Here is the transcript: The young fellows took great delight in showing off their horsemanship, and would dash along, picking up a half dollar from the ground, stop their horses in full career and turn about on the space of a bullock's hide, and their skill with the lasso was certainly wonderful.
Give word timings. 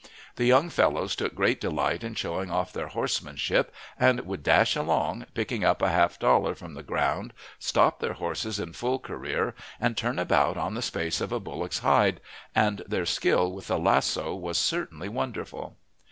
The 0.35 0.45
young 0.45 0.71
fellows 0.71 1.15
took 1.15 1.35
great 1.35 1.61
delight 1.61 2.03
in 2.03 2.15
showing 2.15 2.49
off 2.49 2.73
their 2.73 2.87
horsemanship, 2.87 3.71
and 3.99 4.19
would 4.21 4.41
dash 4.41 4.75
along, 4.75 5.27
picking 5.35 5.63
up 5.63 5.79
a 5.83 5.89
half 5.91 6.17
dollar 6.17 6.55
from 6.55 6.73
the 6.73 6.81
ground, 6.81 7.33
stop 7.59 7.99
their 7.99 8.13
horses 8.13 8.59
in 8.59 8.73
full 8.73 8.97
career 8.97 9.53
and 9.79 9.95
turn 9.95 10.17
about 10.17 10.57
on 10.57 10.73
the 10.73 10.81
space 10.81 11.21
of 11.21 11.31
a 11.31 11.39
bullock's 11.39 11.79
hide, 11.85 12.19
and 12.55 12.81
their 12.87 13.05
skill 13.05 13.51
with 13.51 13.67
the 13.67 13.77
lasso 13.77 14.33
was 14.33 14.57
certainly 14.57 15.07
wonderful. 15.07 15.75